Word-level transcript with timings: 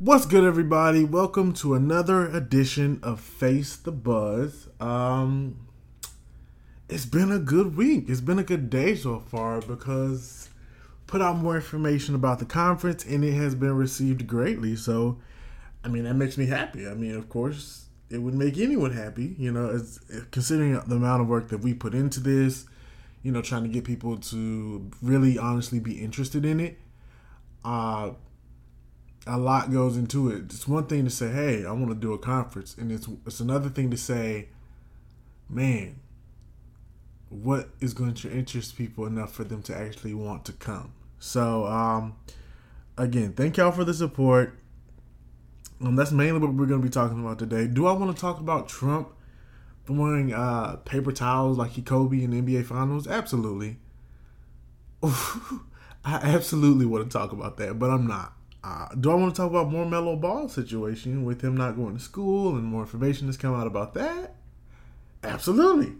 What's 0.00 0.26
good, 0.26 0.42
everybody? 0.42 1.04
Welcome 1.04 1.52
to 1.54 1.74
another 1.74 2.26
edition 2.26 2.98
of 3.04 3.20
Fais 3.20 3.76
the 3.76 3.92
Buzz. 3.92 4.66
Um, 4.80 5.68
it's 6.88 7.06
been 7.06 7.30
a 7.30 7.38
good 7.38 7.76
week. 7.76 8.06
It's 8.08 8.20
been 8.20 8.40
a 8.40 8.42
good 8.42 8.70
day 8.70 8.96
so 8.96 9.20
far 9.20 9.60
because 9.60 10.48
put 11.06 11.22
out 11.22 11.36
more 11.36 11.54
information 11.54 12.16
about 12.16 12.40
the 12.40 12.44
conference 12.44 13.04
and 13.04 13.24
it 13.24 13.34
has 13.34 13.54
been 13.54 13.76
received 13.76 14.26
greatly. 14.26 14.74
So, 14.74 15.20
I 15.84 15.88
mean, 15.88 16.02
that 16.04 16.14
makes 16.14 16.36
me 16.36 16.46
happy. 16.46 16.88
I 16.88 16.94
mean, 16.94 17.14
of 17.14 17.28
course, 17.28 17.86
it 18.10 18.18
would 18.18 18.34
make 18.34 18.58
anyone 18.58 18.92
happy. 18.92 19.36
You 19.38 19.52
know, 19.52 19.70
as 19.70 20.00
considering 20.32 20.72
the 20.72 20.96
amount 20.96 21.22
of 21.22 21.28
work 21.28 21.50
that 21.50 21.58
we 21.58 21.72
put 21.72 21.94
into 21.94 22.18
this. 22.18 22.66
You 23.22 23.30
know, 23.30 23.42
trying 23.42 23.62
to 23.62 23.68
get 23.68 23.84
people 23.84 24.18
to 24.18 24.90
really 25.00 25.38
honestly 25.38 25.78
be 25.78 26.02
interested 26.02 26.44
in 26.44 26.58
it. 26.58 26.80
Uh, 27.64 28.10
a 29.26 29.38
lot 29.38 29.72
goes 29.72 29.96
into 29.96 30.30
it. 30.30 30.44
It's 30.44 30.68
one 30.68 30.86
thing 30.86 31.04
to 31.04 31.10
say, 31.10 31.30
"Hey, 31.30 31.64
I 31.64 31.72
want 31.72 31.88
to 31.88 31.94
do 31.94 32.12
a 32.12 32.18
conference," 32.18 32.76
and 32.76 32.92
it's 32.92 33.08
it's 33.26 33.40
another 33.40 33.68
thing 33.68 33.90
to 33.90 33.96
say, 33.96 34.48
"Man, 35.48 36.00
what 37.30 37.70
is 37.80 37.94
going 37.94 38.14
to 38.14 38.30
interest 38.30 38.76
people 38.76 39.06
enough 39.06 39.32
for 39.32 39.44
them 39.44 39.62
to 39.62 39.76
actually 39.76 40.14
want 40.14 40.44
to 40.46 40.52
come?" 40.52 40.92
So, 41.18 41.66
um, 41.66 42.16
again, 42.98 43.32
thank 43.32 43.56
y'all 43.56 43.72
for 43.72 43.84
the 43.84 43.94
support. 43.94 44.58
Um, 45.80 45.96
that's 45.96 46.12
mainly 46.12 46.38
what 46.38 46.54
we're 46.54 46.66
going 46.66 46.80
to 46.80 46.86
be 46.86 46.92
talking 46.92 47.20
about 47.20 47.38
today. 47.38 47.66
Do 47.66 47.86
I 47.86 47.92
want 47.92 48.14
to 48.14 48.20
talk 48.20 48.40
about 48.40 48.68
Trump 48.68 49.08
throwing 49.86 50.32
uh, 50.32 50.76
paper 50.84 51.12
towels 51.12 51.58
like 51.58 51.72
he 51.72 51.82
Kobe 51.82 52.22
in 52.22 52.30
the 52.30 52.40
NBA 52.40 52.66
Finals? 52.66 53.06
Absolutely. 53.06 53.78
I 55.02 55.60
absolutely 56.04 56.86
want 56.86 57.10
to 57.10 57.18
talk 57.18 57.32
about 57.32 57.56
that, 57.56 57.78
but 57.78 57.90
I'm 57.90 58.06
not. 58.06 58.34
Uh, 58.64 58.88
do 58.98 59.10
I 59.10 59.14
want 59.14 59.34
to 59.34 59.42
talk 59.42 59.50
about 59.50 59.70
more 59.70 59.84
Melo 59.84 60.16
Ball 60.16 60.48
situation 60.48 61.26
with 61.26 61.42
him 61.42 61.54
not 61.54 61.76
going 61.76 61.98
to 61.98 62.02
school 62.02 62.56
and 62.56 62.64
more 62.64 62.80
information 62.80 63.26
has 63.26 63.36
come 63.36 63.54
out 63.54 63.66
about 63.66 63.92
that? 63.92 64.36
Absolutely. 65.22 65.92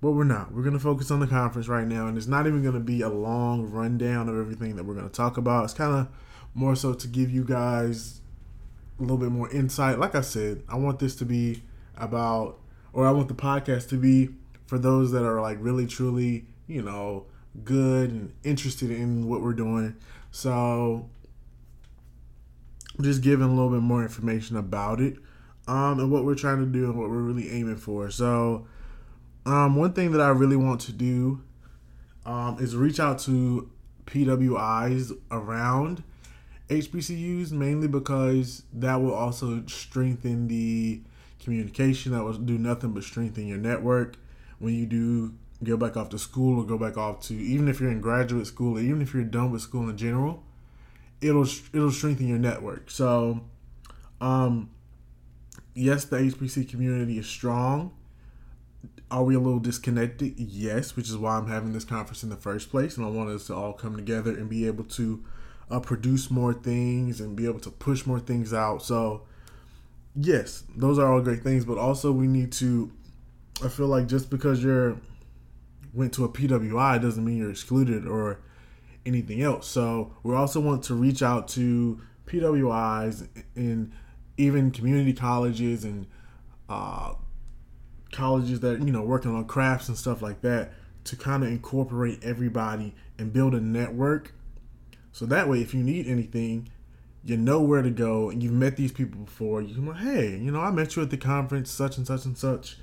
But 0.00 0.12
we're 0.12 0.24
not. 0.24 0.52
We're 0.52 0.62
going 0.62 0.72
to 0.72 0.80
focus 0.80 1.10
on 1.10 1.20
the 1.20 1.26
conference 1.26 1.68
right 1.68 1.86
now, 1.86 2.06
and 2.06 2.16
it's 2.16 2.26
not 2.26 2.46
even 2.46 2.62
going 2.62 2.74
to 2.74 2.80
be 2.80 3.02
a 3.02 3.10
long 3.10 3.70
rundown 3.70 4.30
of 4.30 4.38
everything 4.38 4.76
that 4.76 4.84
we're 4.84 4.94
going 4.94 5.08
to 5.08 5.14
talk 5.14 5.36
about. 5.36 5.64
It's 5.64 5.74
kind 5.74 5.94
of 5.94 6.08
more 6.54 6.74
so 6.74 6.94
to 6.94 7.06
give 7.06 7.30
you 7.30 7.44
guys 7.44 8.22
a 8.98 9.02
little 9.02 9.18
bit 9.18 9.30
more 9.30 9.50
insight. 9.50 9.98
Like 9.98 10.14
I 10.14 10.22
said, 10.22 10.62
I 10.70 10.76
want 10.76 11.00
this 11.00 11.14
to 11.16 11.26
be 11.26 11.62
about, 11.98 12.60
or 12.94 13.06
I 13.06 13.10
want 13.10 13.28
the 13.28 13.34
podcast 13.34 13.90
to 13.90 13.96
be 13.96 14.30
for 14.66 14.78
those 14.78 15.12
that 15.12 15.22
are 15.22 15.42
like 15.42 15.58
really, 15.60 15.86
truly, 15.86 16.46
you 16.66 16.80
know, 16.80 17.26
good 17.62 18.10
and 18.10 18.32
interested 18.42 18.90
in 18.90 19.28
what 19.28 19.42
we're 19.42 19.52
doing. 19.52 19.96
So 20.30 21.10
just 23.00 23.22
giving 23.22 23.46
a 23.46 23.50
little 23.50 23.70
bit 23.70 23.80
more 23.80 24.02
information 24.02 24.56
about 24.56 25.00
it 25.00 25.16
um, 25.66 25.98
and 25.98 26.10
what 26.10 26.24
we're 26.24 26.34
trying 26.34 26.58
to 26.58 26.66
do 26.66 26.84
and 26.86 26.98
what 26.98 27.08
we're 27.08 27.22
really 27.22 27.50
aiming 27.50 27.76
for. 27.76 28.10
So, 28.10 28.66
um, 29.44 29.76
one 29.76 29.92
thing 29.92 30.12
that 30.12 30.20
I 30.20 30.28
really 30.28 30.56
want 30.56 30.80
to 30.82 30.92
do 30.92 31.42
um, 32.24 32.58
is 32.60 32.76
reach 32.76 33.00
out 33.00 33.18
to 33.20 33.70
PWIs 34.06 35.16
around 35.30 36.04
HBCUs, 36.68 37.50
mainly 37.50 37.88
because 37.88 38.62
that 38.72 38.96
will 38.96 39.14
also 39.14 39.64
strengthen 39.66 40.48
the 40.48 41.00
communication. 41.42 42.12
That 42.12 42.22
will 42.22 42.34
do 42.34 42.58
nothing 42.58 42.92
but 42.92 43.02
strengthen 43.02 43.46
your 43.46 43.58
network 43.58 44.16
when 44.58 44.74
you 44.74 44.86
do 44.86 45.34
go 45.64 45.76
back 45.76 45.96
off 45.96 46.08
to 46.10 46.18
school 46.18 46.60
or 46.60 46.64
go 46.64 46.78
back 46.78 46.96
off 46.96 47.20
to 47.20 47.34
even 47.34 47.68
if 47.68 47.80
you're 47.80 47.90
in 47.90 48.00
graduate 48.00 48.46
school 48.46 48.78
or 48.78 48.80
even 48.80 49.00
if 49.00 49.14
you're 49.14 49.22
done 49.22 49.52
with 49.52 49.62
school 49.62 49.88
in 49.88 49.96
general 49.96 50.42
it'll 51.22 51.46
it'll 51.72 51.90
strengthen 51.90 52.28
your 52.28 52.38
network. 52.38 52.90
So, 52.90 53.40
um, 54.20 54.70
yes, 55.74 56.04
the 56.04 56.18
HPC 56.18 56.68
community 56.68 57.18
is 57.18 57.26
strong. 57.26 57.92
Are 59.10 59.24
we 59.24 59.34
a 59.34 59.38
little 59.38 59.60
disconnected? 59.60 60.34
Yes, 60.38 60.96
which 60.96 61.08
is 61.08 61.16
why 61.16 61.36
I'm 61.36 61.48
having 61.48 61.72
this 61.72 61.84
conference 61.84 62.22
in 62.22 62.30
the 62.30 62.36
first 62.36 62.70
place, 62.70 62.96
and 62.96 63.06
I 63.06 63.10
want 63.10 63.30
us 63.30 63.46
to 63.46 63.54
all 63.54 63.72
come 63.72 63.96
together 63.96 64.30
and 64.30 64.48
be 64.48 64.66
able 64.66 64.84
to 64.84 65.24
uh, 65.70 65.80
produce 65.80 66.30
more 66.30 66.54
things 66.54 67.20
and 67.20 67.36
be 67.36 67.46
able 67.46 67.60
to 67.60 67.70
push 67.70 68.06
more 68.06 68.20
things 68.20 68.52
out. 68.52 68.82
So, 68.82 69.22
yes, 70.16 70.64
those 70.74 70.98
are 70.98 71.12
all 71.12 71.20
great 71.20 71.42
things, 71.42 71.64
but 71.64 71.78
also 71.78 72.10
we 72.10 72.26
need 72.26 72.52
to. 72.52 72.90
I 73.62 73.68
feel 73.68 73.86
like 73.86 74.08
just 74.08 74.28
because 74.28 74.64
you're 74.64 74.96
went 75.92 76.12
to 76.14 76.24
a 76.24 76.28
PWI 76.28 77.00
doesn't 77.00 77.24
mean 77.24 77.36
you're 77.36 77.50
excluded 77.50 78.06
or 78.06 78.40
anything 79.04 79.42
else. 79.42 79.66
So 79.68 80.14
we 80.22 80.34
also 80.34 80.60
want 80.60 80.84
to 80.84 80.94
reach 80.94 81.22
out 81.22 81.48
to 81.48 82.00
PWIs 82.26 83.28
and 83.54 83.92
even 84.36 84.70
community 84.70 85.12
colleges 85.12 85.84
and 85.84 86.06
uh, 86.68 87.14
colleges 88.12 88.60
that 88.60 88.80
you 88.80 88.92
know 88.92 89.02
working 89.02 89.34
on 89.34 89.44
crafts 89.46 89.88
and 89.88 89.96
stuff 89.96 90.22
like 90.22 90.40
that 90.42 90.72
to 91.04 91.16
kind 91.16 91.42
of 91.42 91.48
incorporate 91.48 92.22
everybody 92.22 92.94
and 93.18 93.32
build 93.32 93.54
a 93.54 93.60
network. 93.60 94.32
So 95.10 95.26
that 95.26 95.48
way, 95.48 95.60
if 95.60 95.74
you 95.74 95.82
need 95.82 96.06
anything, 96.06 96.70
you 97.24 97.36
know 97.36 97.60
where 97.60 97.82
to 97.82 97.90
go, 97.90 98.30
and 98.30 98.42
you've 98.42 98.52
met 98.52 98.76
these 98.76 98.92
people 98.92 99.20
before. 99.20 99.60
You 99.60 99.74
can 99.74 99.86
like, 99.86 99.98
hey, 99.98 100.36
you 100.38 100.50
know, 100.50 100.60
I 100.60 100.70
met 100.70 100.96
you 100.96 101.02
at 101.02 101.10
the 101.10 101.16
conference, 101.16 101.70
such 101.70 101.96
and 101.98 102.06
such 102.06 102.24
and 102.24 102.36
such. 102.36 102.78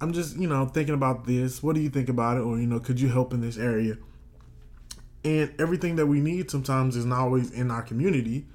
I'm 0.00 0.12
just, 0.12 0.36
you 0.36 0.48
know, 0.48 0.66
thinking 0.66 0.94
about 0.94 1.26
this. 1.26 1.62
What 1.62 1.76
do 1.76 1.80
you 1.80 1.88
think 1.88 2.08
about 2.08 2.36
it? 2.36 2.40
Or, 2.40 2.58
you 2.58 2.66
know, 2.66 2.80
could 2.80 3.00
you 3.00 3.08
help 3.08 3.32
in 3.32 3.40
this 3.40 3.56
area? 3.56 3.96
And 5.24 5.52
everything 5.58 5.96
that 5.96 6.06
we 6.06 6.20
need 6.20 6.50
sometimes 6.50 6.96
is 6.96 7.04
not 7.04 7.20
always 7.20 7.50
in 7.50 7.70
our 7.70 7.82
community 7.82 8.46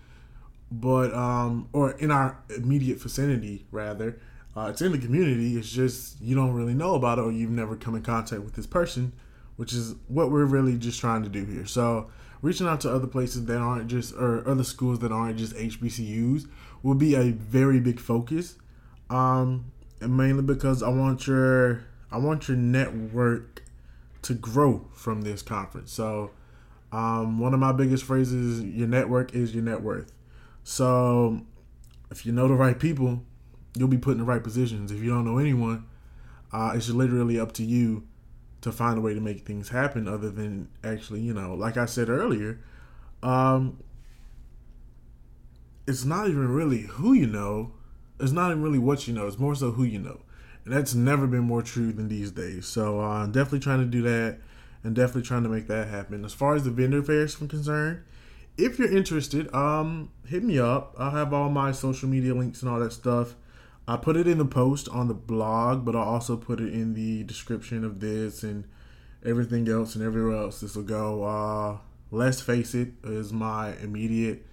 but 0.71 1.13
um 1.13 1.69
or 1.71 1.91
in 1.91 2.11
our 2.11 2.37
immediate 2.55 3.01
vicinity 3.01 3.65
rather. 3.71 4.19
Uh, 4.55 4.69
it's 4.69 4.81
in 4.81 4.91
the 4.91 4.97
community 4.97 5.57
it's 5.57 5.69
just 5.69 6.19
you 6.21 6.35
don't 6.35 6.53
really 6.53 6.73
know 6.73 6.95
about 6.95 7.19
it 7.19 7.21
or 7.21 7.31
you've 7.31 7.51
never 7.51 7.75
come 7.75 7.95
in 7.95 8.01
contact 8.01 8.41
with 8.41 8.55
this 8.55 8.67
person 8.67 9.13
which 9.55 9.73
is 9.73 9.95
what 10.07 10.29
we're 10.29 10.45
really 10.45 10.77
just 10.77 10.99
trying 10.99 11.23
to 11.23 11.29
do 11.29 11.43
here. 11.45 11.65
So 11.65 12.09
reaching 12.41 12.67
out 12.67 12.81
to 12.81 12.93
other 12.93 13.07
places 13.07 13.45
that 13.45 13.57
aren't 13.57 13.87
just 13.87 14.13
or 14.13 14.47
other 14.47 14.63
schools 14.63 14.99
that 14.99 15.11
aren't 15.11 15.37
just 15.37 15.55
hbcus 15.55 16.47
will 16.83 16.95
be 16.95 17.15
a 17.15 17.31
very 17.31 17.79
big 17.79 17.99
focus. 17.99 18.55
Um 19.09 19.71
and 20.01 20.15
mainly 20.15 20.43
because 20.43 20.83
i 20.83 20.89
want 20.89 21.27
your 21.27 21.85
i 22.11 22.17
want 22.17 22.47
your 22.47 22.57
network 22.57 23.63
to 24.23 24.33
grow 24.33 24.85
from 24.93 25.21
this 25.21 25.41
conference. 25.41 25.91
So 25.93 26.31
um, 26.91 27.39
one 27.39 27.53
of 27.53 27.59
my 27.59 27.71
biggest 27.71 28.03
phrases 28.03 28.61
your 28.63 28.87
network 28.87 29.33
is 29.33 29.53
your 29.53 29.63
net 29.63 29.81
worth. 29.81 30.11
So 30.63 31.41
if 32.11 32.25
you 32.25 32.31
know 32.31 32.47
the 32.47 32.53
right 32.53 32.79
people, 32.79 33.23
you'll 33.75 33.87
be 33.87 33.97
put 33.97 34.11
in 34.11 34.19
the 34.19 34.23
right 34.23 34.43
positions. 34.43 34.91
If 34.91 35.01
you 35.01 35.09
don't 35.09 35.25
know 35.25 35.37
anyone, 35.37 35.85
uh, 36.51 36.73
it's 36.75 36.89
literally 36.89 37.39
up 37.39 37.51
to 37.53 37.63
you 37.63 38.07
to 38.61 38.71
find 38.71 38.97
a 38.97 39.01
way 39.01 39.13
to 39.13 39.19
make 39.19 39.45
things 39.45 39.69
happen 39.69 40.07
other 40.07 40.29
than 40.29 40.69
actually, 40.83 41.21
you 41.21 41.33
know, 41.33 41.53
like 41.53 41.77
I 41.77 41.85
said 41.85 42.09
earlier, 42.09 42.59
um, 43.21 43.81
it's 45.85 46.05
not 46.05 46.27
even 46.27 46.47
really 46.49 46.81
who 46.81 47.13
you 47.13 47.27
know. 47.27 47.71
It's 48.19 48.31
not 48.31 48.51
even 48.51 48.63
really 48.63 48.79
what 48.79 49.07
you 49.07 49.13
know. 49.13 49.27
It's 49.27 49.37
more 49.37 49.55
so 49.55 49.71
who 49.71 49.83
you 49.83 49.99
know. 49.99 50.21
And 50.65 50.73
that's 50.73 50.95
never 50.95 51.27
been 51.27 51.43
more 51.43 51.61
true 51.61 51.93
than 51.93 52.09
these 52.09 52.31
days. 52.31 52.65
So 52.65 52.99
uh, 52.99 53.25
definitely 53.27 53.59
trying 53.59 53.79
to 53.79 53.85
do 53.85 54.01
that 54.01 54.39
and 54.83 54.95
definitely 54.95 55.23
trying 55.23 55.43
to 55.43 55.49
make 55.49 55.67
that 55.67 55.87
happen. 55.87 56.23
As 56.23 56.33
far 56.33 56.55
as 56.55 56.63
the 56.63 56.71
vendor 56.71 57.03
fairs 57.03 57.41
are 57.41 57.47
concerned, 57.47 58.03
if 58.57 58.79
you're 58.79 58.95
interested, 58.95 59.53
um, 59.53 60.11
hit 60.25 60.43
me 60.43 60.57
up. 60.59 60.95
I'll 60.97 61.11
have 61.11 61.33
all 61.33 61.49
my 61.49 61.71
social 61.71 62.09
media 62.09 62.33
links 62.33 62.61
and 62.61 62.71
all 62.71 62.79
that 62.79 62.93
stuff. 62.93 63.35
I 63.87 63.95
put 63.95 64.17
it 64.17 64.27
in 64.27 64.37
the 64.37 64.45
post 64.45 64.89
on 64.89 65.07
the 65.07 65.13
blog, 65.13 65.85
but 65.85 65.95
I'll 65.95 66.03
also 66.03 66.35
put 66.35 66.59
it 66.59 66.73
in 66.73 66.93
the 66.93 67.23
description 67.23 67.85
of 67.85 67.99
this 67.99 68.43
and 68.43 68.65
everything 69.25 69.69
else 69.69 69.95
and 69.95 70.03
everywhere 70.03 70.37
else 70.37 70.59
this 70.59 70.75
will 70.75 70.83
go. 70.83 71.23
Uh, 71.23 71.77
LesFaisIt 72.11 72.93
is 73.03 73.31
my 73.31 73.75
immediate 73.77 74.45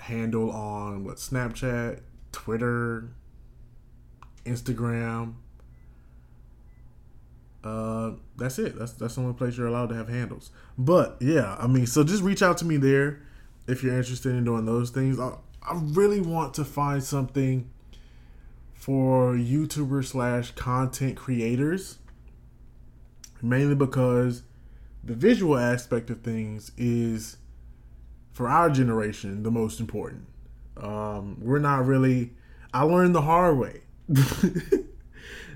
handle 0.00 0.50
on 0.50 1.04
what 1.04 1.16
Snapchat, 1.16 2.00
Twitter, 2.32 3.10
Instagram, 4.44 5.34
that's 8.36 8.58
it. 8.58 8.78
That's 8.78 8.92
that's 8.92 9.14
the 9.16 9.20
only 9.20 9.34
place 9.34 9.56
you're 9.56 9.66
allowed 9.66 9.88
to 9.90 9.94
have 9.94 10.08
handles. 10.08 10.50
But 10.78 11.16
yeah, 11.20 11.56
I 11.58 11.66
mean, 11.66 11.86
so 11.86 12.04
just 12.04 12.22
reach 12.22 12.42
out 12.42 12.58
to 12.58 12.64
me 12.64 12.76
there 12.76 13.20
if 13.66 13.82
you're 13.82 13.96
interested 13.96 14.34
in 14.34 14.44
doing 14.44 14.66
those 14.66 14.90
things. 14.90 15.18
I, 15.18 15.34
I 15.62 15.78
really 15.80 16.20
want 16.20 16.54
to 16.54 16.64
find 16.64 17.02
something 17.02 17.70
for 18.74 19.34
YouTuber 19.34 20.04
slash 20.04 20.50
content 20.52 21.16
creators, 21.16 21.98
mainly 23.40 23.74
because 23.74 24.42
the 25.04 25.14
visual 25.14 25.56
aspect 25.56 26.10
of 26.10 26.22
things 26.22 26.72
is 26.76 27.36
for 28.32 28.48
our 28.48 28.70
generation 28.70 29.42
the 29.42 29.50
most 29.50 29.80
important. 29.80 30.26
Um, 30.76 31.38
we're 31.40 31.58
not 31.58 31.86
really. 31.86 32.32
I 32.74 32.82
learned 32.82 33.14
the 33.14 33.22
hard 33.22 33.58
way. 33.58 33.82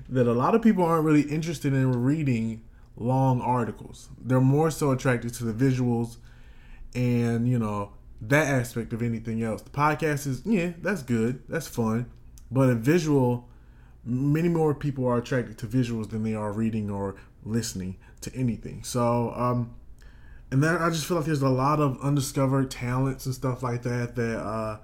that 0.09 0.27
a 0.27 0.33
lot 0.33 0.55
of 0.55 0.61
people 0.61 0.83
aren't 0.83 1.05
really 1.05 1.23
interested 1.23 1.73
in 1.73 2.03
reading 2.03 2.63
long 2.95 3.41
articles. 3.41 4.09
They're 4.19 4.41
more 4.41 4.71
so 4.71 4.91
attracted 4.91 5.33
to 5.35 5.45
the 5.45 5.53
visuals 5.53 6.17
and, 6.95 7.47
you 7.47 7.59
know, 7.59 7.91
that 8.21 8.47
aspect 8.47 8.93
of 8.93 9.01
anything 9.01 9.43
else. 9.43 9.61
The 9.61 9.69
podcast 9.69 10.25
is 10.27 10.41
yeah, 10.45 10.71
that's 10.81 11.03
good, 11.03 11.43
that's 11.47 11.67
fun, 11.67 12.09
but 12.49 12.69
a 12.69 12.75
visual, 12.75 13.47
many 14.03 14.49
more 14.49 14.73
people 14.73 15.05
are 15.07 15.17
attracted 15.17 15.57
to 15.59 15.67
visuals 15.67 16.09
than 16.09 16.23
they 16.23 16.33
are 16.33 16.51
reading 16.51 16.89
or 16.89 17.15
listening 17.43 17.97
to 18.21 18.33
anything. 18.35 18.83
So, 18.83 19.33
um, 19.35 19.75
and 20.49 20.63
then 20.63 20.77
I 20.77 20.89
just 20.89 21.05
feel 21.05 21.17
like 21.17 21.25
there's 21.25 21.41
a 21.41 21.49
lot 21.49 21.79
of 21.79 21.99
undiscovered 22.01 22.71
talents 22.71 23.25
and 23.25 23.35
stuff 23.35 23.61
like 23.61 23.83
that 23.83 24.15
that 24.15 24.39
uh, 24.39 24.77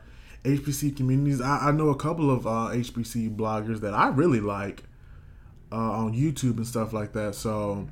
HBC 0.44 0.96
communities. 0.96 1.40
I, 1.42 1.70
I 1.70 1.72
know 1.72 1.90
a 1.90 1.96
couple 1.96 2.30
of 2.30 2.46
uh, 2.46 2.70
HBC 2.74 3.36
bloggers 3.36 3.80
that 3.80 3.94
I 3.94 4.10
really 4.10 4.42
like 4.42 4.84
uh, 5.74 5.76
on 5.76 6.14
YouTube 6.14 6.58
and 6.58 6.68
stuff 6.68 6.94
like 6.94 7.14
that. 7.14 7.34
So, 7.34 7.88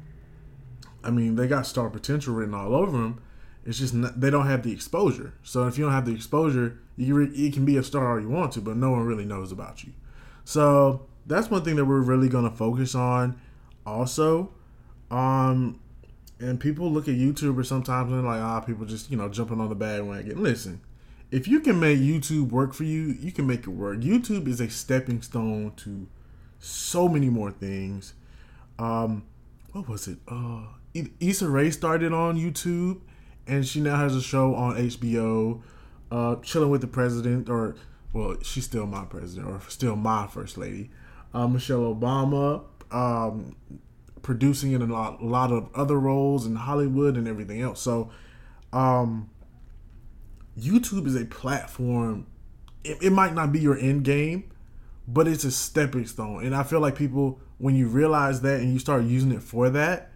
I 1.03 1.09
mean, 1.09 1.35
they 1.35 1.47
got 1.47 1.65
star 1.65 1.89
potential 1.89 2.35
written 2.35 2.53
all 2.53 2.75
over 2.75 2.91
them. 2.91 3.21
It's 3.65 3.79
just 3.79 3.93
not, 3.93 4.19
they 4.19 4.29
don't 4.29 4.45
have 4.45 4.63
the 4.63 4.71
exposure. 4.71 5.33
So 5.43 5.67
if 5.67 5.77
you 5.77 5.85
don't 5.85 5.93
have 5.93 6.05
the 6.05 6.13
exposure, 6.13 6.79
you 6.95 7.15
re, 7.15 7.29
you 7.33 7.51
can 7.51 7.65
be 7.65 7.77
a 7.77 7.83
star 7.83 8.11
all 8.11 8.21
you 8.21 8.29
want 8.29 8.51
to, 8.53 8.61
but 8.61 8.77
no 8.77 8.91
one 8.91 9.05
really 9.05 9.25
knows 9.25 9.51
about 9.51 9.83
you. 9.83 9.93
So 10.45 11.07
that's 11.25 11.49
one 11.49 11.63
thing 11.63 11.75
that 11.75 11.85
we're 11.85 12.01
really 12.01 12.29
going 12.29 12.49
to 12.49 12.55
focus 12.55 12.93
on. 12.93 13.39
Also, 13.85 14.51
um, 15.09 15.79
and 16.39 16.59
people 16.59 16.91
look 16.91 17.07
at 17.07 17.15
YouTubers 17.15 17.65
sometimes 17.65 18.11
and 18.11 18.25
like, 18.25 18.41
ah, 18.41 18.59
people 18.61 18.85
just 18.85 19.09
you 19.09 19.17
know 19.17 19.29
jumping 19.29 19.59
on 19.59 19.69
the 19.69 19.75
bandwagon. 19.75 20.41
Listen, 20.41 20.81
if 21.31 21.47
you 21.47 21.59
can 21.59 21.79
make 21.79 21.99
YouTube 21.99 22.49
work 22.49 22.73
for 22.73 22.83
you, 22.83 23.15
you 23.19 23.31
can 23.31 23.47
make 23.47 23.61
it 23.61 23.69
work. 23.69 23.99
YouTube 23.99 24.47
is 24.47 24.59
a 24.61 24.69
stepping 24.69 25.21
stone 25.21 25.73
to 25.77 26.07
so 26.61 27.09
many 27.09 27.29
more 27.29 27.51
things. 27.51 28.13
Um, 28.79 29.25
what 29.73 29.89
was 29.89 30.07
it? 30.07 30.19
Uh, 30.27 30.63
Issa 31.19 31.49
Rae 31.49 31.71
started 31.71 32.13
on 32.13 32.37
YouTube 32.37 33.01
and 33.47 33.65
she 33.65 33.81
now 33.81 33.97
has 33.97 34.15
a 34.15 34.21
show 34.21 34.55
on 34.55 34.75
HBO, 34.75 35.61
uh, 36.11 36.35
chilling 36.37 36.69
with 36.69 36.81
the 36.81 36.87
president, 36.87 37.49
or 37.49 37.75
well, 38.13 38.37
she's 38.41 38.65
still 38.65 38.85
my 38.85 39.05
president, 39.05 39.47
or 39.47 39.61
still 39.69 39.95
my 39.95 40.27
first 40.27 40.57
lady, 40.57 40.89
uh, 41.33 41.47
Michelle 41.47 41.93
Obama, 41.93 42.63
um, 42.91 43.55
producing 44.21 44.73
in 44.73 44.81
a 44.81 44.85
lot, 44.85 45.21
a 45.21 45.25
lot 45.25 45.51
of 45.51 45.69
other 45.73 45.99
roles 45.99 46.45
in 46.45 46.55
Hollywood 46.55 47.17
and 47.17 47.27
everything 47.27 47.61
else. 47.61 47.81
So, 47.81 48.11
um, 48.73 49.29
YouTube 50.59 51.07
is 51.07 51.15
a 51.15 51.25
platform. 51.25 52.27
It, 52.83 52.97
it 53.01 53.09
might 53.11 53.33
not 53.33 53.51
be 53.51 53.59
your 53.59 53.77
end 53.77 54.03
game, 54.03 54.50
but 55.07 55.27
it's 55.27 55.43
a 55.43 55.51
stepping 55.51 56.05
stone, 56.05 56.45
and 56.45 56.55
I 56.55 56.63
feel 56.63 56.79
like 56.79 56.95
people, 56.95 57.39
when 57.57 57.75
you 57.75 57.87
realize 57.87 58.41
that 58.41 58.59
and 58.59 58.71
you 58.71 58.79
start 58.79 59.03
using 59.03 59.31
it 59.31 59.41
for 59.41 59.69
that, 59.69 60.11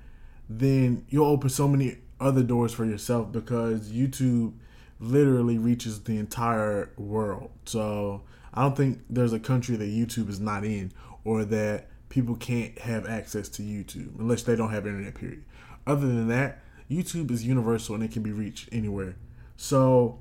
then 0.50 1.06
you'll 1.10 1.28
open 1.28 1.50
so 1.50 1.68
many 1.68 1.98
other 2.20 2.44
doors 2.44 2.74
for 2.74 2.86
yourself 2.86 3.32
because 3.32 3.90
YouTube 3.92 4.54
literally 5.00 5.58
reaches 5.58 6.02
the 6.04 6.18
entire 6.18 6.92
world. 6.98 7.52
So 7.66 8.24
I 8.54 8.62
don't 8.62 8.78
think 8.78 9.02
there's 9.10 9.34
a 9.34 9.40
country 9.40 9.76
that 9.76 9.90
YouTube 9.90 10.30
is 10.30 10.40
not 10.40 10.64
in 10.64 10.92
or 11.24 11.44
that 11.46 11.88
people 12.10 12.36
can't 12.36 12.78
have 12.80 13.06
access 13.08 13.50
to 13.50 13.62
YouTube 13.62 14.18
unless 14.20 14.44
they 14.44 14.56
don't 14.56 14.70
have 14.70 14.88
internet 14.88 15.16
period. 15.16 15.44
Other 15.86 16.08
than 16.08 16.28
that, 16.30 16.60
YouTube 16.90 17.32
is 17.32 17.44
universal 17.44 17.96
and 17.96 18.04
it 18.04 18.12
can 18.12 18.24
be 18.24 18.32
reached 18.32 18.70
anywhere. 18.72 19.16
So 19.58 20.20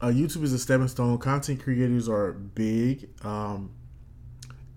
uh, 0.00 0.06
YouTube 0.06 0.42
is 0.42 0.52
a 0.52 0.58
stepping 0.58 0.88
stone. 0.88 1.18
Content 1.18 1.62
creators 1.62 2.08
are 2.08 2.32
big. 2.32 3.10
Um, 3.24 3.70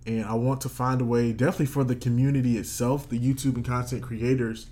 and 0.07 0.25
I 0.25 0.33
want 0.33 0.61
to 0.61 0.69
find 0.69 1.01
a 1.01 1.05
way, 1.05 1.33
definitely 1.33 1.67
for 1.67 1.83
the 1.83 1.95
community 1.95 2.57
itself, 2.57 3.07
the 3.07 3.19
YouTube 3.19 3.55
and 3.55 3.65
content 3.65 4.01
creators 4.01 4.67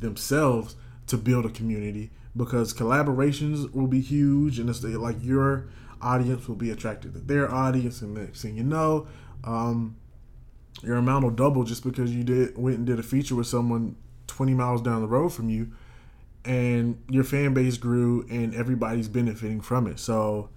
themselves, 0.00 0.74
to 1.06 1.16
build 1.16 1.46
a 1.46 1.50
community. 1.50 2.10
Because 2.36 2.74
collaborations 2.74 3.72
will 3.72 3.86
be 3.86 4.00
huge 4.00 4.58
and 4.58 4.68
it's 4.68 4.82
like 4.82 5.16
your 5.22 5.68
audience 6.00 6.48
will 6.48 6.56
be 6.56 6.70
attracted 6.70 7.12
to 7.12 7.18
their 7.18 7.52
audience 7.52 8.00
and 8.02 8.14
next 8.14 8.40
thing 8.42 8.56
you 8.56 8.62
know 8.62 9.08
um, 9.42 9.96
your 10.80 10.96
amount 10.96 11.24
will 11.24 11.32
double 11.32 11.64
just 11.64 11.82
because 11.82 12.14
you 12.14 12.22
did 12.22 12.56
went 12.56 12.76
and 12.76 12.86
did 12.86 13.00
a 13.00 13.02
feature 13.02 13.34
with 13.34 13.48
someone 13.48 13.96
20 14.28 14.54
miles 14.54 14.80
down 14.80 15.00
the 15.00 15.08
road 15.08 15.30
from 15.30 15.50
you 15.50 15.72
and 16.44 17.02
your 17.10 17.24
fan 17.24 17.52
base 17.52 17.76
grew 17.76 18.24
and 18.30 18.54
everybody's 18.54 19.08
benefiting 19.08 19.60
from 19.60 19.86
it. 19.86 19.98
So 19.98 20.48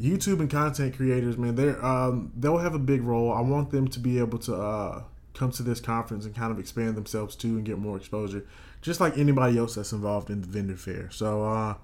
youtube 0.00 0.40
and 0.40 0.50
content 0.50 0.96
creators 0.96 1.36
man 1.36 1.54
they're 1.54 1.84
um, 1.84 2.32
they'll 2.36 2.58
have 2.58 2.74
a 2.74 2.78
big 2.78 3.02
role 3.02 3.32
i 3.32 3.40
want 3.40 3.70
them 3.70 3.86
to 3.86 4.00
be 4.00 4.18
able 4.18 4.38
to 4.38 4.54
uh, 4.54 5.02
come 5.34 5.50
to 5.50 5.62
this 5.62 5.80
conference 5.80 6.24
and 6.24 6.34
kind 6.34 6.50
of 6.50 6.58
expand 6.58 6.96
themselves 6.96 7.36
too 7.36 7.56
and 7.56 7.64
get 7.64 7.78
more 7.78 7.96
exposure 7.96 8.44
just 8.82 9.00
like 9.00 9.16
anybody 9.16 9.56
else 9.56 9.76
that's 9.76 9.92
involved 9.92 10.28
in 10.28 10.40
the 10.42 10.46
vendor 10.46 10.76
fair. 10.76 11.08
So 11.10 11.44
uh, 11.44 11.76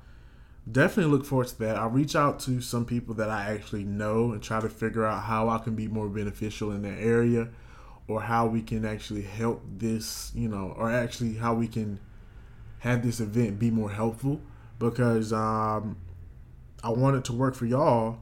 definitely 0.71 1.13
look 1.13 1.25
forward 1.25 1.47
to 1.49 1.59
that. 1.61 1.77
I'll 1.77 1.89
reach 1.89 2.17
out 2.17 2.41
to 2.41 2.61
some 2.61 2.85
people 2.85 3.15
that 3.15 3.31
I 3.31 3.53
actually 3.53 3.85
know 3.85 4.33
and 4.33 4.43
try 4.43 4.61
to 4.61 4.69
figure 4.69 5.07
out 5.07 5.23
how 5.23 5.49
I 5.49 5.59
can 5.59 5.75
be 5.75 5.87
more 5.87 6.09
beneficial 6.09 6.73
in 6.73 6.83
that 6.83 6.99
area 6.99 7.49
or 8.09 8.23
how 8.23 8.47
we 8.47 8.63
can 8.63 8.85
actually 8.85 9.23
help 9.23 9.63
this, 9.79 10.33
you 10.35 10.49
know, 10.49 10.75
or 10.77 10.91
actually 10.91 11.35
how 11.35 11.55
we 11.55 11.69
can 11.69 12.01
have 12.81 13.05
this 13.05 13.21
event 13.21 13.59
be 13.59 13.71
more 13.71 13.91
helpful 13.91 14.41
because 14.79 15.33
um, 15.33 15.97
I 16.83 16.91
want 16.91 17.17
it 17.17 17.25
to 17.27 17.33
work 17.33 17.55
for 17.55 17.67
y'all 17.67 18.19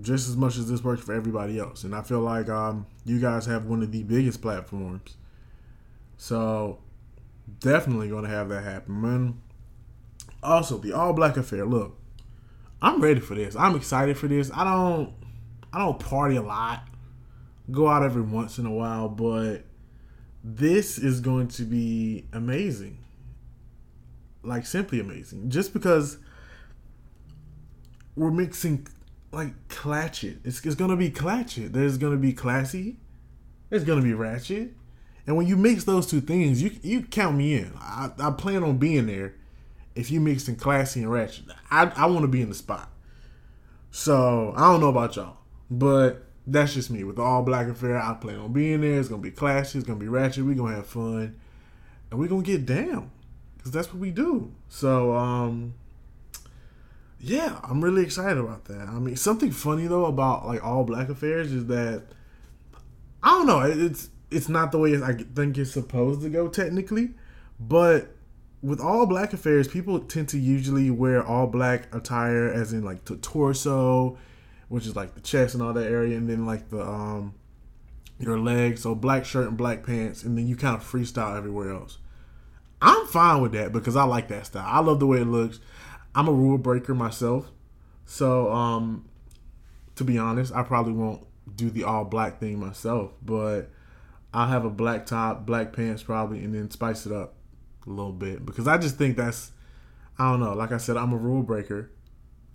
just 0.00 0.28
as 0.28 0.36
much 0.36 0.56
as 0.56 0.70
this 0.70 0.82
works 0.82 1.02
for 1.02 1.14
everybody 1.14 1.58
else. 1.58 1.84
And 1.84 1.94
I 1.94 2.02
feel 2.02 2.20
like 2.20 2.48
um, 2.48 2.86
you 3.04 3.20
guys 3.20 3.46
have 3.46 3.66
one 3.66 3.82
of 3.82 3.92
the 3.92 4.02
biggest 4.02 4.42
platforms. 4.42 5.16
So 6.16 6.78
definitely 7.60 8.08
going 8.08 8.24
to 8.24 8.30
have 8.30 8.48
that 8.50 8.64
happen, 8.64 9.00
man. 9.00 9.40
Also, 10.42 10.78
the 10.78 10.92
All 10.92 11.12
Black 11.12 11.36
Affair. 11.36 11.64
Look, 11.64 11.98
I'm 12.80 13.00
ready 13.00 13.20
for 13.20 13.34
this. 13.34 13.56
I'm 13.56 13.74
excited 13.74 14.16
for 14.16 14.28
this. 14.28 14.50
I 14.54 14.64
don't, 14.64 15.12
I 15.72 15.78
don't 15.78 15.98
party 15.98 16.36
a 16.36 16.42
lot. 16.42 16.86
Go 17.70 17.88
out 17.88 18.02
every 18.02 18.22
once 18.22 18.58
in 18.58 18.66
a 18.66 18.72
while, 18.72 19.08
but 19.08 19.64
this 20.42 20.98
is 20.98 21.20
going 21.20 21.48
to 21.48 21.62
be 21.62 22.26
amazing. 22.32 22.98
Like 24.42 24.64
simply 24.64 25.00
amazing. 25.00 25.50
Just 25.50 25.72
because 25.72 26.18
we're 28.18 28.30
mixing 28.30 28.86
like 29.32 29.68
clatchet. 29.68 30.38
It's, 30.44 30.64
it's 30.64 30.74
gonna 30.74 30.96
be 30.96 31.10
clatchet. 31.10 31.72
There's 31.72 31.98
gonna 31.98 32.16
be 32.16 32.32
classy. 32.32 32.96
There's 33.70 33.84
gonna 33.84 34.02
be 34.02 34.14
ratchet. 34.14 34.74
And 35.26 35.36
when 35.36 35.46
you 35.46 35.56
mix 35.56 35.84
those 35.84 36.06
two 36.06 36.20
things, 36.20 36.62
you 36.62 36.72
you 36.82 37.02
count 37.02 37.36
me 37.36 37.54
in. 37.54 37.72
I, 37.78 38.10
I 38.18 38.30
plan 38.32 38.62
on 38.62 38.78
being 38.78 39.06
there. 39.06 39.34
If 39.94 40.10
you 40.10 40.20
mix 40.20 40.48
in 40.48 40.56
classy 40.56 41.02
and 41.02 41.12
ratchet, 41.12 41.44
I 41.70 41.92
I 41.96 42.06
want 42.06 42.22
to 42.22 42.28
be 42.28 42.42
in 42.42 42.48
the 42.48 42.54
spot. 42.54 42.90
So 43.90 44.54
I 44.56 44.70
don't 44.70 44.80
know 44.80 44.88
about 44.88 45.16
y'all, 45.16 45.38
but 45.70 46.24
that's 46.46 46.74
just 46.74 46.90
me. 46.90 47.04
With 47.04 47.18
all 47.18 47.42
black 47.42 47.68
affair, 47.68 47.98
I 47.98 48.14
plan 48.14 48.38
on 48.38 48.52
being 48.52 48.80
there. 48.80 48.98
It's 48.98 49.08
gonna 49.08 49.22
be 49.22 49.30
classy. 49.30 49.78
It's 49.78 49.86
gonna 49.86 50.00
be 50.00 50.08
ratchet. 50.08 50.44
We 50.44 50.54
gonna 50.54 50.76
have 50.76 50.86
fun, 50.86 51.38
and 52.10 52.18
we 52.18 52.26
gonna 52.26 52.42
get 52.42 52.64
down, 52.64 53.10
cause 53.62 53.70
that's 53.70 53.88
what 53.92 54.00
we 54.00 54.10
do. 54.10 54.52
So 54.68 55.14
um, 55.14 55.74
yeah, 57.20 57.58
I'm 57.64 57.82
really 57.82 58.02
excited 58.02 58.38
about 58.38 58.66
that. 58.66 58.88
I 58.88 58.98
mean, 58.98 59.16
something 59.16 59.50
funny 59.50 59.86
though 59.86 60.06
about 60.06 60.46
like 60.46 60.64
all 60.64 60.84
black 60.84 61.08
affairs 61.08 61.52
is 61.52 61.66
that 61.66 62.04
I 63.22 63.30
don't 63.30 63.46
know. 63.46 63.60
It's 63.60 64.10
it's 64.30 64.48
not 64.48 64.72
the 64.72 64.78
way 64.78 65.02
I 65.02 65.12
think 65.12 65.58
it's 65.58 65.72
supposed 65.72 66.22
to 66.22 66.28
go 66.28 66.48
technically, 66.48 67.10
but 67.58 68.14
with 68.62 68.80
all 68.80 69.06
black 69.06 69.32
affairs, 69.32 69.68
people 69.68 70.00
tend 70.00 70.28
to 70.30 70.38
usually 70.38 70.90
wear 70.90 71.24
all 71.24 71.46
black 71.46 71.94
attire, 71.94 72.48
as 72.48 72.72
in 72.72 72.84
like 72.84 73.04
the 73.04 73.16
torso, 73.16 74.18
which 74.68 74.86
is 74.86 74.96
like 74.96 75.14
the 75.14 75.20
chest 75.20 75.54
and 75.54 75.62
all 75.62 75.72
that 75.72 75.90
area, 75.90 76.16
and 76.16 76.28
then 76.28 76.46
like 76.46 76.68
the 76.70 76.80
um 76.80 77.34
your 78.20 78.38
legs, 78.38 78.82
so 78.82 78.94
black 78.94 79.24
shirt 79.24 79.48
and 79.48 79.56
black 79.56 79.84
pants, 79.84 80.22
and 80.22 80.36
then 80.36 80.46
you 80.46 80.56
kind 80.56 80.76
of 80.76 80.82
freestyle 80.82 81.36
everywhere 81.36 81.72
else. 81.72 81.98
I'm 82.80 83.06
fine 83.06 83.42
with 83.42 83.52
that 83.52 83.72
because 83.72 83.96
I 83.96 84.04
like 84.04 84.28
that 84.28 84.46
style. 84.46 84.66
I 84.66 84.80
love 84.80 85.00
the 85.00 85.06
way 85.06 85.18
it 85.20 85.26
looks. 85.26 85.58
I'm 86.14 86.28
a 86.28 86.32
rule 86.32 86.58
breaker 86.58 86.94
myself, 86.94 87.50
so 88.04 88.52
um 88.52 89.08
to 89.96 90.04
be 90.04 90.18
honest, 90.18 90.52
I 90.54 90.62
probably 90.62 90.92
won't 90.92 91.26
do 91.56 91.70
the 91.70 91.84
all 91.84 92.04
black 92.04 92.38
thing 92.40 92.58
myself, 92.58 93.12
but 93.22 93.70
I'll 94.32 94.48
have 94.48 94.64
a 94.64 94.70
black 94.70 95.06
top, 95.06 95.46
black 95.46 95.72
pants 95.72 96.02
probably, 96.02 96.38
and 96.44 96.54
then 96.54 96.70
spice 96.70 97.06
it 97.06 97.12
up 97.12 97.34
a 97.86 97.90
little 97.90 98.12
bit 98.12 98.44
because 98.44 98.68
I 98.68 98.78
just 98.78 98.96
think 98.96 99.16
that's 99.16 99.52
I 100.18 100.30
don't 100.30 100.40
know. 100.40 100.52
Like 100.52 100.72
I 100.72 100.78
said, 100.78 100.96
I'm 100.96 101.12
a 101.12 101.16
rule 101.16 101.42
breaker, 101.42 101.90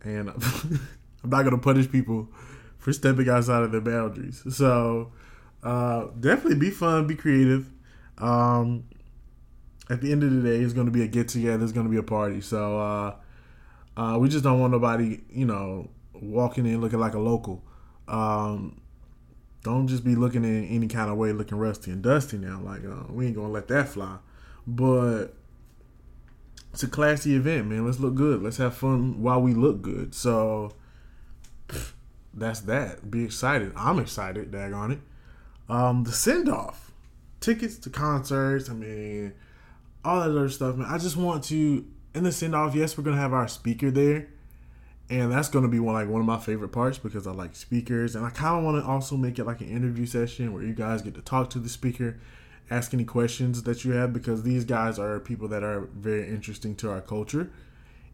and 0.03 0.29
I'm 1.23 1.29
not 1.29 1.43
gonna 1.43 1.57
punish 1.57 1.89
people 1.89 2.29
for 2.77 2.91
stepping 2.91 3.29
outside 3.29 3.63
of 3.63 3.71
their 3.71 3.81
boundaries. 3.81 4.43
So 4.55 5.11
uh, 5.63 6.07
definitely 6.19 6.59
be 6.59 6.69
fun, 6.69 7.07
be 7.07 7.15
creative. 7.15 7.69
Um, 8.17 8.85
at 9.89 10.01
the 10.01 10.11
end 10.11 10.23
of 10.23 10.31
the 10.31 10.41
day, 10.41 10.57
it's 10.57 10.73
gonna 10.73 10.91
be 10.91 11.03
a 11.03 11.07
get 11.07 11.29
together. 11.29 11.63
It's 11.63 11.71
gonna 11.71 11.89
be 11.89 11.97
a 11.97 12.03
party. 12.03 12.41
So 12.41 12.79
uh, 12.79 13.15
uh, 13.95 14.17
we 14.19 14.29
just 14.29 14.43
don't 14.43 14.59
want 14.59 14.71
nobody, 14.71 15.21
you 15.29 15.45
know, 15.45 15.89
walking 16.13 16.65
in 16.65 16.81
looking 16.81 16.99
like 16.99 17.13
a 17.13 17.19
local. 17.19 17.63
Um, 18.07 18.81
don't 19.63 19.87
just 19.87 20.03
be 20.03 20.15
looking 20.15 20.43
in 20.43 20.65
any 20.65 20.87
kind 20.87 21.09
of 21.09 21.17
way 21.17 21.31
looking 21.31 21.57
rusty 21.57 21.91
and 21.91 22.01
dusty 22.01 22.37
now. 22.37 22.61
Like 22.63 22.83
uh, 22.85 23.11
we 23.11 23.27
ain't 23.27 23.35
gonna 23.35 23.49
let 23.49 23.67
that 23.69 23.89
fly. 23.89 24.17
But 24.65 25.27
it's 26.71 26.83
a 26.83 26.87
classy 26.87 27.35
event, 27.35 27.67
man. 27.67 27.85
Let's 27.85 27.99
look 27.99 28.15
good. 28.15 28.41
Let's 28.41 28.57
have 28.57 28.75
fun 28.75 29.21
while 29.21 29.41
we 29.41 29.53
look 29.53 29.81
good. 29.81 30.15
So 30.15 30.73
that's 32.33 32.61
that. 32.61 33.11
Be 33.11 33.23
excited. 33.23 33.71
I'm 33.75 33.99
excited, 33.99 34.51
dag 34.51 34.73
on 34.73 34.91
it. 34.91 34.99
Um, 35.69 36.03
the 36.03 36.11
send 36.11 36.49
off. 36.49 36.91
Tickets 37.39 37.77
to 37.79 37.89
concerts, 37.89 38.69
I 38.69 38.73
mean, 38.73 39.33
all 40.03 40.21
that 40.21 40.29
other 40.29 40.49
stuff, 40.49 40.77
man. 40.77 40.87
I 40.89 40.97
just 40.97 41.17
want 41.17 41.43
to 41.45 41.85
in 42.13 42.23
the 42.23 42.31
send 42.31 42.55
off, 42.55 42.75
yes, 42.75 42.97
we're 42.97 43.03
gonna 43.03 43.17
have 43.17 43.33
our 43.33 43.47
speaker 43.47 43.91
there. 43.91 44.27
And 45.09 45.31
that's 45.31 45.49
gonna 45.49 45.67
be 45.67 45.79
one 45.79 45.95
like 45.95 46.07
one 46.07 46.21
of 46.21 46.27
my 46.27 46.39
favorite 46.39 46.69
parts 46.69 46.97
because 46.97 47.27
I 47.27 47.31
like 47.31 47.55
speakers 47.55 48.15
and 48.15 48.25
I 48.25 48.29
kinda 48.29 48.61
wanna 48.61 48.85
also 48.85 49.17
make 49.17 49.37
it 49.37 49.45
like 49.45 49.61
an 49.61 49.69
interview 49.69 50.05
session 50.05 50.53
where 50.53 50.63
you 50.63 50.73
guys 50.73 51.01
get 51.01 51.13
to 51.15 51.21
talk 51.21 51.49
to 51.51 51.59
the 51.59 51.69
speaker 51.69 52.17
ask 52.71 52.93
any 52.93 53.03
questions 53.03 53.63
that 53.63 53.83
you 53.83 53.91
have 53.91 54.13
because 54.13 54.43
these 54.43 54.65
guys 54.65 54.97
are 54.97 55.19
people 55.19 55.47
that 55.49 55.63
are 55.63 55.81
very 55.93 56.27
interesting 56.27 56.75
to 56.75 56.89
our 56.89 57.01
culture 57.01 57.51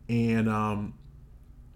and 0.08 0.50
um, 0.50 0.94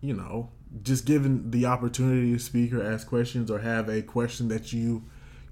you 0.01 0.13
know 0.13 0.49
just 0.81 1.05
given 1.05 1.51
the 1.51 1.65
opportunity 1.65 2.33
to 2.33 2.39
speak 2.39 2.73
or 2.73 2.83
ask 2.83 3.07
questions 3.07 3.51
or 3.51 3.59
have 3.59 3.89
a 3.89 4.01
question 4.01 4.47
that 4.47 4.73
you 4.73 5.03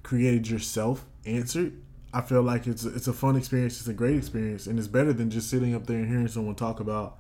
created 0.04 0.48
yourself 0.48 1.06
answered 1.25 1.74
i 2.13 2.22
feel 2.22 2.41
like 2.41 2.68
it's 2.68 2.84
it's 2.84 3.08
a 3.08 3.13
fun 3.13 3.36
experience 3.36 3.80
it's 3.80 3.88
a 3.88 3.94
great 3.94 4.18
experience 4.18 4.68
and 4.68 4.77
it's 4.77 4.88
better 4.88 5.13
than 5.13 5.30
just 5.30 5.50
sitting 5.50 5.74
up 5.74 5.86
there 5.88 5.98
and 5.98 6.10
hearing 6.10 6.27
someone 6.27 6.56
talk 6.56 6.80
about 6.80 7.18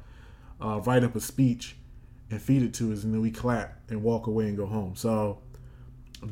uh, 0.61 0.79
write 0.85 1.03
up 1.03 1.15
a 1.15 1.19
speech 1.19 1.75
and 2.29 2.41
feed 2.41 2.61
it 2.61 2.73
to 2.75 2.93
us 2.93 3.03
and 3.03 3.13
then 3.13 3.21
we 3.21 3.31
clap 3.31 3.77
and 3.89 4.03
walk 4.03 4.27
away 4.27 4.45
and 4.45 4.57
go 4.57 4.65
home. 4.65 4.95
So 4.95 5.39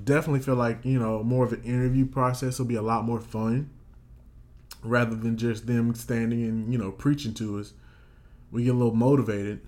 definitely 0.04 0.40
feel 0.40 0.56
like 0.56 0.86
you 0.86 1.00
know 1.00 1.24
more 1.24 1.46
of 1.46 1.52
an 1.52 1.64
interview 1.64 2.06
process 2.06 2.60
will 2.60 2.66
be 2.66 2.76
a 2.76 2.82
lot 2.82 3.04
more 3.04 3.20
fun 3.20 3.70
rather 4.84 5.16
than 5.16 5.36
just 5.36 5.68
them 5.68 5.94
standing 5.96 6.44
and 6.44 6.72
you 6.72 6.78
know 6.78 6.92
preaching 6.92 7.34
to 7.36 7.60
us. 7.60 7.74
We 8.52 8.64
get 8.64 8.72
a 8.72 8.78
little 8.78 8.96
motivated 8.96 9.62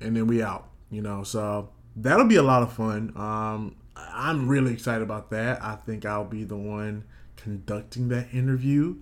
and 0.00 0.16
then 0.16 0.26
we 0.26 0.42
out 0.42 0.68
you 0.90 1.02
know 1.02 1.22
so 1.22 1.70
that'll 1.96 2.26
be 2.26 2.36
a 2.36 2.42
lot 2.42 2.62
of 2.62 2.72
fun. 2.72 3.12
Um, 3.16 3.76
i'm 3.96 4.48
really 4.48 4.72
excited 4.72 5.02
about 5.02 5.30
that. 5.30 5.62
I 5.62 5.76
think 5.76 6.04
i'll 6.04 6.24
be 6.24 6.44
the 6.44 6.56
one 6.56 7.04
conducting 7.42 8.08
that 8.08 8.26
interview 8.32 8.96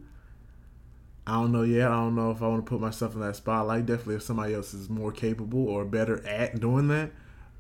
i 1.27 1.35
don't 1.35 1.53
know 1.53 1.63
yet 1.63 1.91
i 1.91 1.95
don't 1.95 2.15
know 2.15 2.31
if 2.31 2.43
i 2.43 2.47
want 2.47 2.65
to 2.65 2.69
put 2.69 2.81
myself 2.81 3.15
in 3.15 3.21
that 3.21 3.35
spotlight 3.35 3.87
definitely 3.87 4.15
if 4.15 4.23
somebody 4.23 4.55
else 4.55 4.73
is 4.75 4.89
more 4.89 5.11
capable 5.11 5.69
or 5.69 5.85
better 5.85 6.25
at 6.27 6.61
doing 6.61 6.89
that 6.89 7.11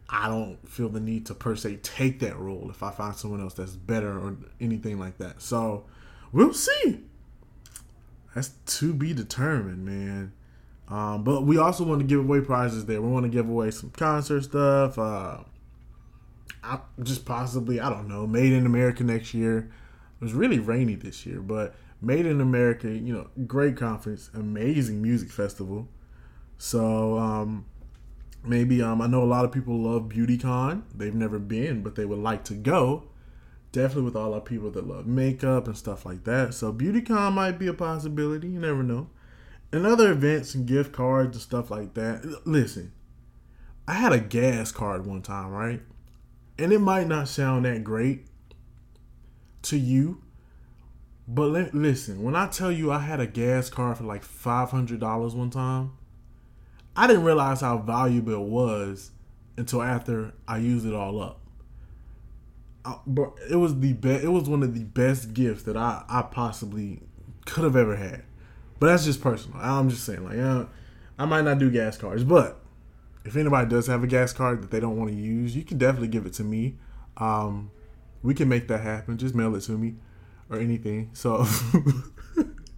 I 0.08 0.28
don't 0.28 0.56
feel 0.68 0.88
the 0.88 1.00
need 1.00 1.26
to 1.26 1.34
per 1.34 1.56
se 1.56 1.80
take 1.82 2.20
that 2.20 2.38
role 2.38 2.68
if 2.70 2.82
I 2.82 2.90
find 2.92 3.14
someone 3.16 3.40
else 3.40 3.54
that's 3.54 3.74
better 3.74 4.16
or 4.18 4.36
anything 4.60 4.98
like 4.98 5.18
that. 5.18 5.42
So 5.42 5.84
we'll 6.32 6.54
see. 6.54 7.02
That's 8.34 8.48
to 8.78 8.92
be 8.94 9.12
determined, 9.12 9.84
man. 9.84 10.32
Um, 10.88 11.24
but 11.24 11.42
we 11.42 11.58
also 11.58 11.84
want 11.84 12.00
to 12.00 12.06
give 12.06 12.20
away 12.20 12.40
prizes 12.40 12.86
there. 12.86 13.02
We 13.02 13.08
want 13.08 13.24
to 13.24 13.30
give 13.30 13.48
away 13.48 13.72
some 13.72 13.90
concert 13.90 14.44
stuff. 14.44 14.96
Uh, 14.98 15.38
I, 16.62 16.78
just 17.02 17.24
possibly, 17.24 17.80
I 17.80 17.90
don't 17.90 18.06
know, 18.06 18.26
Made 18.26 18.52
in 18.52 18.66
America 18.66 19.02
next 19.02 19.34
year. 19.34 19.72
It 20.20 20.24
was 20.24 20.32
really 20.32 20.58
rainy 20.58 20.94
this 20.94 21.26
year, 21.26 21.40
but 21.40 21.74
Made 22.00 22.26
in 22.26 22.42
America, 22.42 22.88
you 22.88 23.12
know, 23.12 23.28
great 23.46 23.76
conference, 23.76 24.30
amazing 24.34 25.00
music 25.00 25.30
festival. 25.30 25.88
So, 26.58 27.18
um, 27.18 27.64
maybe 28.44 28.82
um, 28.82 29.00
I 29.00 29.06
know 29.06 29.22
a 29.22 29.24
lot 29.24 29.46
of 29.46 29.52
people 29.52 29.78
love 29.78 30.02
BeautyCon. 30.02 30.82
They've 30.94 31.14
never 31.14 31.38
been, 31.38 31.82
but 31.82 31.94
they 31.94 32.04
would 32.04 32.18
like 32.18 32.44
to 32.44 32.54
go. 32.54 33.04
Definitely 33.72 34.04
with 34.04 34.16
all 34.16 34.34
our 34.34 34.40
people 34.40 34.70
that 34.72 34.86
love 34.86 35.06
makeup 35.06 35.66
and 35.66 35.76
stuff 35.76 36.04
like 36.04 36.24
that. 36.24 36.52
So 36.52 36.70
BeautyCon 36.70 37.32
might 37.32 37.58
be 37.58 37.66
a 37.66 37.74
possibility. 37.74 38.48
You 38.48 38.60
never 38.60 38.82
know. 38.82 39.08
And 39.72 39.86
other 39.86 40.12
events 40.12 40.54
and 40.54 40.66
gift 40.66 40.92
cards 40.92 41.36
and 41.36 41.42
stuff 41.42 41.70
like 41.70 41.94
that. 41.94 42.46
Listen, 42.46 42.92
I 43.88 43.94
had 43.94 44.12
a 44.12 44.20
gas 44.20 44.70
card 44.70 45.06
one 45.06 45.22
time, 45.22 45.50
right? 45.50 45.80
And 46.58 46.72
it 46.72 46.80
might 46.80 47.08
not 47.08 47.28
sound 47.28 47.64
that 47.64 47.84
great 47.84 48.26
to 49.66 49.78
you, 49.78 50.22
but 51.28 51.74
listen, 51.74 52.22
when 52.22 52.36
I 52.36 52.46
tell 52.46 52.70
you 52.70 52.92
I 52.92 53.00
had 53.00 53.20
a 53.20 53.26
gas 53.26 53.68
card 53.68 53.98
for 53.98 54.04
like 54.04 54.24
$500 54.24 55.34
one 55.34 55.50
time, 55.50 55.92
I 56.94 57.06
didn't 57.06 57.24
realize 57.24 57.60
how 57.60 57.78
valuable 57.78 58.34
it 58.34 58.48
was 58.48 59.10
until 59.56 59.82
after 59.82 60.32
I 60.46 60.58
used 60.58 60.86
it 60.86 60.94
all 60.94 61.20
up. 61.20 61.40
I, 62.84 62.98
but 63.06 63.32
it 63.50 63.56
was 63.56 63.78
the 63.80 63.92
best. 63.92 64.24
It 64.24 64.28
was 64.28 64.48
one 64.48 64.62
of 64.62 64.74
the 64.74 64.84
best 64.84 65.34
gifts 65.34 65.64
that 65.64 65.76
I, 65.76 66.04
I 66.08 66.22
possibly 66.22 67.00
could 67.44 67.64
have 67.64 67.76
ever 67.76 67.96
had. 67.96 68.22
But 68.78 68.88
that's 68.88 69.04
just 69.04 69.20
personal. 69.20 69.58
I'm 69.60 69.88
just 69.88 70.04
saying, 70.04 70.24
like, 70.24 70.38
uh, 70.38 70.66
I 71.18 71.24
might 71.24 71.42
not 71.42 71.58
do 71.58 71.70
gas 71.70 71.96
cards, 71.96 72.22
but 72.22 72.60
if 73.24 73.36
anybody 73.36 73.68
does 73.68 73.86
have 73.88 74.04
a 74.04 74.06
gas 74.06 74.32
card 74.32 74.62
that 74.62 74.70
they 74.70 74.80
don't 74.80 74.96
want 74.96 75.10
to 75.10 75.16
use, 75.16 75.56
you 75.56 75.64
can 75.64 75.78
definitely 75.78 76.08
give 76.08 76.26
it 76.26 76.34
to 76.34 76.44
me. 76.44 76.76
Um, 77.16 77.70
we 78.26 78.34
can 78.34 78.48
make 78.48 78.66
that 78.66 78.80
happen. 78.80 79.16
Just 79.16 79.36
mail 79.36 79.54
it 79.54 79.60
to 79.62 79.78
me 79.78 79.94
or 80.50 80.58
anything. 80.58 81.10
So 81.12 81.46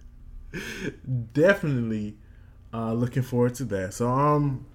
definitely 1.33 2.19
uh, 2.73 2.93
looking 2.93 3.23
forward 3.23 3.55
to 3.55 3.65
that. 3.65 3.95
So 3.95 4.11
um, 4.11 4.67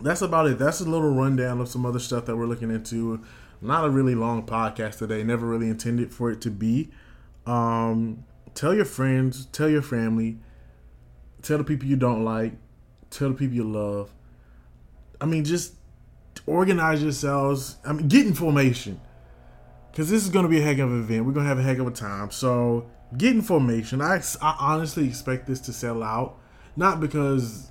that's 0.00 0.22
about 0.22 0.46
it. 0.46 0.58
That's 0.58 0.80
a 0.80 0.84
little 0.84 1.14
rundown 1.14 1.60
of 1.60 1.68
some 1.68 1.84
other 1.84 1.98
stuff 1.98 2.24
that 2.24 2.36
we're 2.36 2.46
looking 2.46 2.70
into. 2.70 3.22
Not 3.60 3.84
a 3.84 3.90
really 3.90 4.14
long 4.14 4.46
podcast 4.46 4.96
today. 4.96 5.22
Never 5.22 5.46
really 5.46 5.68
intended 5.68 6.10
for 6.10 6.30
it 6.30 6.40
to 6.40 6.50
be. 6.50 6.90
Um, 7.46 8.24
tell 8.54 8.74
your 8.74 8.86
friends, 8.86 9.44
tell 9.52 9.68
your 9.68 9.82
family, 9.82 10.38
tell 11.42 11.58
the 11.58 11.64
people 11.64 11.86
you 11.86 11.96
don't 11.96 12.24
like, 12.24 12.54
tell 13.10 13.28
the 13.28 13.34
people 13.34 13.56
you 13.56 13.64
love. 13.64 14.10
I 15.20 15.26
mean, 15.26 15.44
just 15.44 15.74
organize 16.46 17.02
yourselves. 17.02 17.76
I 17.84 17.92
mean, 17.92 18.08
get 18.08 18.26
information 18.26 18.98
because 19.92 20.08
this 20.08 20.24
is 20.24 20.30
going 20.30 20.44
to 20.44 20.48
be 20.48 20.58
a 20.58 20.62
heck 20.62 20.78
of 20.78 20.90
an 20.90 21.00
event. 21.00 21.26
We're 21.26 21.32
going 21.32 21.44
to 21.44 21.48
have 21.48 21.58
a 21.58 21.62
heck 21.62 21.78
of 21.78 21.86
a 21.86 21.90
time. 21.90 22.30
So 22.30 22.90
get 23.16 23.32
information. 23.32 24.00
I, 24.00 24.22
I 24.40 24.56
honestly 24.58 25.06
expect 25.06 25.46
this 25.46 25.60
to 25.60 25.72
sell 25.72 26.02
out. 26.02 26.38
Not 26.76 26.98
because 26.98 27.70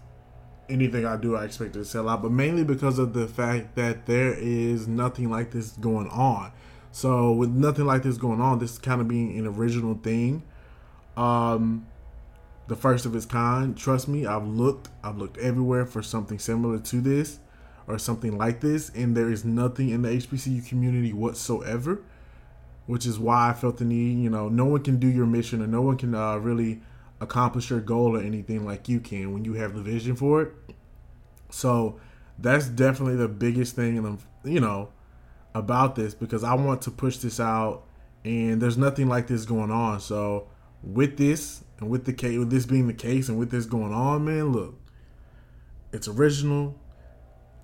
anything 0.70 1.04
I 1.06 1.18
do 1.18 1.36
I 1.36 1.46
expect 1.46 1.76
it 1.76 1.80
to 1.80 1.86
sell 1.86 2.08
out, 2.08 2.22
but 2.22 2.32
mainly 2.32 2.64
because 2.64 3.00
of 3.00 3.14
the 3.14 3.28
fact 3.28 3.76
that 3.76 4.06
there 4.06 4.34
is 4.34 4.88
nothing 4.88 5.32
like 5.32 5.52
this 5.52 5.72
going 5.72 6.08
on. 6.10 6.52
So 6.92 7.32
with 7.32 7.50
nothing 7.50 7.86
like 7.86 8.04
this 8.04 8.18
going 8.18 8.40
on, 8.40 8.60
this 8.60 8.78
kind 8.78 9.02
of 9.02 9.08
being 9.08 9.38
an 9.40 9.48
original 9.48 9.96
thing, 9.96 10.44
um, 11.18 11.88
the 12.68 12.76
first 12.76 13.06
of 13.08 13.16
its 13.16 13.26
kind. 13.26 13.76
Trust 13.76 14.08
me, 14.08 14.28
I've 14.28 14.46
looked, 14.46 14.90
I've 15.04 15.18
looked 15.18 15.38
everywhere 15.40 15.88
for 15.88 16.04
something 16.04 16.38
similar 16.38 16.78
to 16.78 17.02
this 17.02 17.40
or 17.88 17.98
something 17.98 18.38
like 18.38 18.62
this, 18.62 18.90
and 18.90 19.18
there 19.18 19.30
is 19.30 19.44
nothing 19.44 19.90
in 19.90 20.04
the 20.04 20.10
HBCU 20.10 20.68
community 20.68 21.14
whatsoever. 21.14 22.04
Which 22.88 23.06
is 23.06 23.20
why 23.20 23.50
I 23.50 23.54
felt 23.54 23.78
the 23.78 23.86
need. 23.86 24.22
You 24.24 24.30
know, 24.30 24.50
no 24.50 24.66
one 24.66 24.84
can 24.84 25.00
do 25.00 25.08
your 25.08 25.26
mission, 25.26 25.62
or 25.62 25.68
no 25.68 25.82
one 25.82 25.98
can 25.98 26.16
uh, 26.16 26.38
really 26.38 26.82
accomplish 27.20 27.70
your 27.70 27.80
goal 27.80 28.18
or 28.18 28.20
anything 28.20 28.66
like 28.66 28.90
you 28.90 29.00
can 29.00 29.34
when 29.34 29.46
you 29.46 29.54
have 29.54 29.76
the 29.76 29.82
vision 29.82 30.16
for 30.16 30.42
it. 30.42 30.52
So 31.50 32.00
that's 32.40 32.68
definitely 32.68 33.16
the 33.16 33.28
biggest 33.28 33.76
thing, 33.76 33.98
and 33.98 34.20
you 34.44 34.60
know, 34.60 34.90
about 35.54 35.96
this 35.96 36.14
because 36.14 36.44
I 36.44 36.56
want 36.56 36.82
to 36.84 36.92
push 36.92 37.18
this 37.18 37.40
out, 37.40 37.84
and 38.26 38.62
there's 38.62 38.78
nothing 38.78 39.08
like 39.08 39.28
this 39.28 39.46
going 39.46 39.72
on. 39.72 40.00
So 40.00 40.48
with 40.84 41.18
this 41.18 41.64
and 41.80 41.90
with 41.90 42.06
the 42.06 42.14
case, 42.14 42.40
with 42.40 42.50
this 42.50 42.66
being 42.66 42.88
the 42.88 42.94
case, 42.94 43.30
and 43.30 43.38
with 43.38 43.52
this 43.52 43.66
going 43.66 43.94
on, 43.94 44.26
man, 44.26 44.52
look, 44.52 44.80
it's 45.94 46.08
original. 46.08 46.76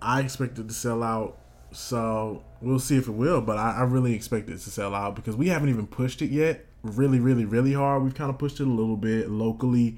I 0.02 0.22
expect 0.22 0.60
it 0.60 0.68
to 0.68 0.74
sell 0.74 1.02
out, 1.02 1.40
so 1.78 2.44
we'll 2.60 2.80
see 2.80 2.98
if 2.98 3.08
it 3.08 3.12
will. 3.12 3.40
But 3.40 3.58
I, 3.58 3.78
I 3.78 3.84
really 3.84 4.16
expect 4.16 4.50
it 4.50 4.60
to 4.60 4.70
sell 4.70 4.96
out 4.96 5.16
because 5.16 5.36
we 5.36 5.50
haven't 5.50 5.70
even 5.70 5.86
pushed 5.86 6.24
it 6.24 6.32
yet 6.32 6.66
really, 6.82 7.20
really, 7.20 7.46
really 7.46 7.74
hard. 7.74 8.04
We've 8.04 8.16
kind 8.16 8.32
of 8.32 8.40
pushed 8.40 8.60
it 8.60 8.68
a 8.68 8.70
little 8.70 8.98
bit 8.98 9.30
locally, 9.30 9.98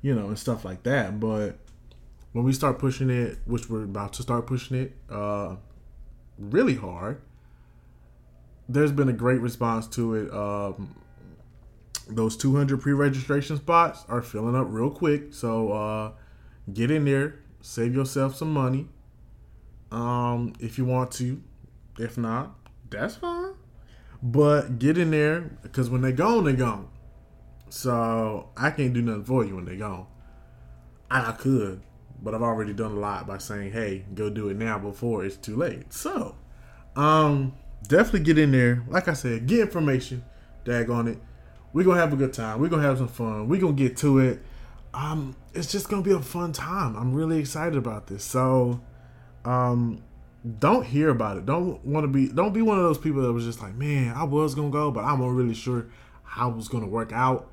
you 0.00 0.14
know, 0.14 0.26
and 0.26 0.38
stuff 0.38 0.64
like 0.64 0.82
that. 0.82 1.20
But 1.20 1.58
when 2.32 2.44
we 2.44 2.52
start 2.52 2.78
pushing 2.80 3.08
it, 3.08 3.38
which 3.44 3.70
we're 3.70 3.84
about 3.84 4.14
to 4.14 4.22
start 4.22 4.46
pushing 4.46 4.76
it, 4.76 4.96
uh, 5.08 5.56
really 6.38 6.74
hard, 6.74 7.20
there's 8.68 8.92
been 8.92 9.08
a 9.08 9.12
great 9.12 9.40
response 9.40 9.86
to 9.88 10.14
it. 10.14 10.32
Um, 10.32 10.96
those 12.08 12.36
200 12.36 12.80
pre-registration 12.80 13.58
spots 13.58 14.04
are 14.08 14.22
filling 14.22 14.56
up 14.56 14.66
real 14.70 14.90
quick, 14.90 15.32
so 15.32 15.72
uh, 15.72 16.12
get 16.72 16.90
in 16.90 17.04
there, 17.04 17.36
save 17.60 17.94
yourself 17.94 18.34
some 18.34 18.52
money, 18.52 18.88
um, 19.92 20.54
if 20.58 20.78
you 20.78 20.84
want 20.84 21.12
to. 21.12 21.40
If 21.98 22.16
not, 22.16 22.54
that's 22.90 23.16
fine. 23.16 23.52
But 24.22 24.78
get 24.78 24.96
in 24.96 25.10
there 25.10 25.42
because 25.62 25.90
when 25.90 26.00
they 26.00 26.12
gone, 26.12 26.44
they 26.44 26.54
gone. 26.54 26.88
So 27.68 28.50
I 28.56 28.70
can't 28.70 28.92
do 28.92 29.02
nothing 29.02 29.24
for 29.24 29.44
you 29.44 29.56
when 29.56 29.64
they 29.64 29.76
gone. 29.76 30.06
And 31.10 31.26
I 31.26 31.32
could, 31.32 31.82
but 32.22 32.34
I've 32.34 32.42
already 32.42 32.72
done 32.72 32.92
a 32.92 33.00
lot 33.00 33.26
by 33.26 33.38
saying, 33.38 33.72
"Hey, 33.72 34.04
go 34.14 34.30
do 34.30 34.48
it 34.48 34.56
now 34.56 34.78
before 34.78 35.24
it's 35.24 35.36
too 35.36 35.56
late." 35.56 35.92
So, 35.92 36.36
um, 36.96 37.52
definitely 37.86 38.20
get 38.20 38.38
in 38.38 38.52
there. 38.52 38.82
Like 38.88 39.08
I 39.08 39.12
said, 39.12 39.46
get 39.46 39.60
information. 39.60 40.24
Dag 40.64 40.88
on 40.88 41.08
it. 41.08 41.18
We're 41.72 41.84
gonna 41.84 42.00
have 42.00 42.12
a 42.12 42.16
good 42.16 42.32
time. 42.32 42.60
We're 42.60 42.68
gonna 42.68 42.82
have 42.82 42.98
some 42.98 43.08
fun. 43.08 43.48
We're 43.48 43.60
gonna 43.60 43.72
get 43.74 43.96
to 43.98 44.18
it. 44.18 44.42
um, 44.94 45.34
it's 45.54 45.72
just 45.72 45.88
gonna 45.88 46.02
be 46.02 46.12
a 46.12 46.20
fun 46.20 46.52
time. 46.52 46.96
I'm 46.96 47.14
really 47.14 47.38
excited 47.38 47.76
about 47.78 48.06
this. 48.08 48.22
So, 48.24 48.80
um, 49.44 50.02
don't 50.58 50.84
hear 50.84 51.10
about 51.10 51.36
it. 51.36 51.46
Don't 51.46 51.84
want 51.84 52.04
to 52.04 52.08
be. 52.08 52.28
Don't 52.28 52.52
be 52.52 52.62
one 52.62 52.78
of 52.78 52.84
those 52.84 52.98
people 52.98 53.22
that 53.22 53.32
was 53.32 53.44
just 53.44 53.60
like, 53.60 53.74
man, 53.74 54.14
I 54.14 54.24
was 54.24 54.54
gonna 54.54 54.70
go, 54.70 54.90
but 54.90 55.04
I'm 55.04 55.20
not 55.20 55.28
really 55.28 55.54
sure 55.54 55.86
how 56.24 56.50
it 56.50 56.56
was 56.56 56.68
gonna 56.68 56.86
work 56.86 57.12
out. 57.12 57.50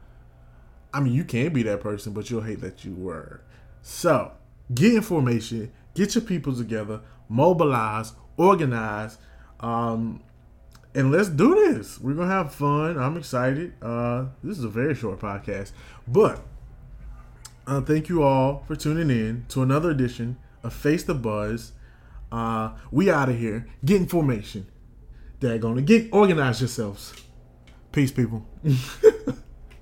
I 0.93 0.99
mean, 0.99 1.13
you 1.13 1.23
can 1.23 1.53
be 1.53 1.63
that 1.63 1.81
person, 1.81 2.13
but 2.13 2.29
you'll 2.29 2.41
hate 2.41 2.61
that 2.61 2.83
you 2.83 2.95
were. 2.95 3.41
So, 3.81 4.31
get 4.73 4.95
information, 4.95 5.71
get 5.93 6.15
your 6.15 6.23
people 6.23 6.55
together, 6.55 7.01
mobilize, 7.27 8.13
organize, 8.37 9.19
um, 9.59 10.23
and 10.95 11.11
let's 11.11 11.29
do 11.29 11.53
this. 11.53 11.99
We're 11.99 12.13
gonna 12.13 12.31
have 12.31 12.53
fun. 12.53 12.97
I'm 12.97 13.17
excited. 13.17 13.73
Uh, 13.81 14.25
this 14.43 14.57
is 14.57 14.63
a 14.63 14.69
very 14.69 14.95
short 14.95 15.19
podcast, 15.19 15.71
but 16.07 16.41
uh, 17.67 17.81
thank 17.81 18.09
you 18.09 18.23
all 18.23 18.63
for 18.67 18.75
tuning 18.75 19.11
in 19.11 19.45
to 19.49 19.61
another 19.61 19.91
edition 19.91 20.37
of 20.63 20.73
Fais 20.73 21.03
the 21.03 21.13
Buzz. 21.13 21.73
Uh, 22.31 22.71
we 22.91 23.09
out 23.09 23.29
of 23.29 23.37
here. 23.37 23.67
Get 23.83 23.97
information. 23.97 24.67
They're 25.39 25.57
gonna 25.57 25.81
get 25.81 26.09
organize 26.11 26.59
yourselves. 26.61 27.13
Peace, 27.91 28.11
people. 28.11 28.45